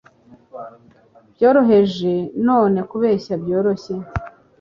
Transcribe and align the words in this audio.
Byoroheje, 1.35 2.11
none 2.47 2.79
kubeshya 2.89 3.33
byoroshye 3.43 3.93